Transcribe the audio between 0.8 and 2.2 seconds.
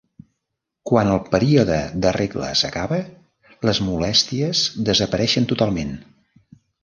Quan el període de